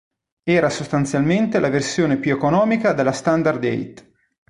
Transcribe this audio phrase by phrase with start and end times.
[0.49, 4.09] Era sostanzialmente la versione più economica della Standard Eight.